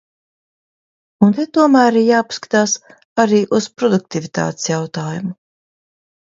[1.27, 2.73] Un te tomēr ir jāpaskatās
[3.25, 5.37] arī uz produktivitātes jautājumu.